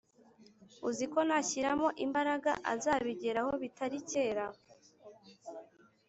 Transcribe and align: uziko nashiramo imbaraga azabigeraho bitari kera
uziko 0.89 1.19
nashiramo 1.27 1.87
imbaraga 2.05 2.51
azabigeraho 2.73 3.51
bitari 3.61 3.99
kera 4.09 4.45